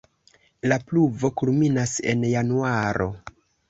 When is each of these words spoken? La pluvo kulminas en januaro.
La 0.71 0.77
pluvo 0.87 1.31
kulminas 1.43 1.97
en 2.15 2.29
januaro. 2.35 3.13